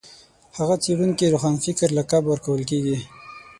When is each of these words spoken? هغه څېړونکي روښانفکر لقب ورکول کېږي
هغه 0.57 0.75
څېړونکي 0.83 1.25
روښانفکر 1.33 1.89
لقب 1.97 2.23
ورکول 2.27 2.61
کېږي 2.69 2.97